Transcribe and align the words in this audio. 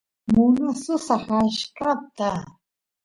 munasusaq 0.33 1.27
achkata 1.41 2.29